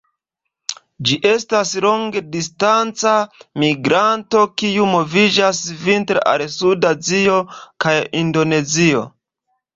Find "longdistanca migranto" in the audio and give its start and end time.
1.85-4.41